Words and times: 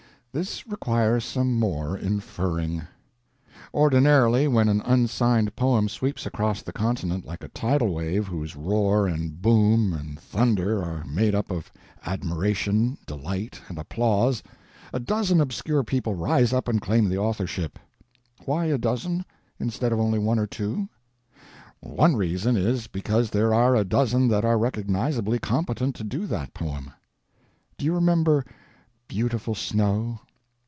This 0.33 0.65
requires 0.65 1.25
some 1.25 1.59
more 1.59 1.97
inferring. 1.97 2.83
Ordinarily 3.73 4.47
when 4.47 4.69
an 4.69 4.79
unsigned 4.85 5.57
poem 5.57 5.89
sweeps 5.89 6.25
across 6.25 6.61
the 6.61 6.71
continent 6.71 7.25
like 7.25 7.43
a 7.43 7.49
tidal 7.49 7.93
wave 7.93 8.27
whose 8.27 8.55
roar 8.55 9.07
and 9.07 9.41
boom 9.41 9.91
and 9.91 10.17
thunder 10.17 10.81
are 10.81 11.03
made 11.03 11.35
up 11.35 11.51
of 11.51 11.69
admiration, 12.05 12.97
delight, 13.05 13.61
and 13.67 13.77
applause, 13.77 14.41
a 14.93 15.01
dozen 15.01 15.41
obscure 15.41 15.83
people 15.83 16.15
rise 16.15 16.53
up 16.53 16.69
and 16.69 16.79
claim 16.81 17.09
the 17.09 17.17
authorship. 17.17 17.77
Why 18.45 18.67
a 18.67 18.77
dozen, 18.77 19.25
instead 19.59 19.91
of 19.91 19.99
only 19.99 20.17
one 20.19 20.39
or 20.39 20.47
two? 20.47 20.87
One 21.81 22.15
reason 22.15 22.55
is, 22.55 22.87
because 22.87 23.31
there 23.31 23.53
are 23.53 23.75
a 23.75 23.83
dozen 23.83 24.29
that 24.29 24.45
are 24.45 24.57
recognizably 24.57 25.39
competent 25.39 25.93
to 25.97 26.05
do 26.05 26.25
that 26.27 26.53
poem. 26.53 26.93
Do 27.77 27.83
you 27.83 27.93
remember 27.93 28.45
"Beautiful 29.09 29.55
Snow"? 29.55 30.19